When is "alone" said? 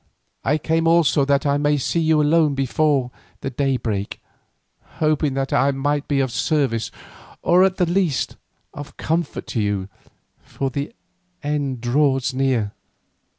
2.23-2.55